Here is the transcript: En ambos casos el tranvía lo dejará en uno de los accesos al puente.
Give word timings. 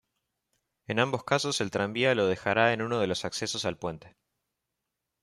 En 0.87 0.97
ambos 0.97 1.23
casos 1.25 1.61
el 1.61 1.69
tranvía 1.69 2.15
lo 2.15 2.25
dejará 2.25 2.73
en 2.73 2.81
uno 2.81 2.97
de 2.99 3.05
los 3.05 3.23
accesos 3.23 3.65
al 3.65 3.77
puente. 3.77 4.15